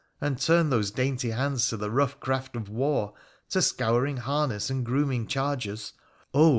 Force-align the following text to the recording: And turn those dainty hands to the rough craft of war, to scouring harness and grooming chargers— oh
And 0.19 0.41
turn 0.41 0.71
those 0.71 0.89
dainty 0.89 1.29
hands 1.29 1.67
to 1.69 1.77
the 1.77 1.91
rough 1.91 2.19
craft 2.19 2.55
of 2.55 2.69
war, 2.69 3.13
to 3.51 3.61
scouring 3.61 4.17
harness 4.17 4.67
and 4.71 4.83
grooming 4.83 5.27
chargers— 5.27 5.93
oh 6.33 6.49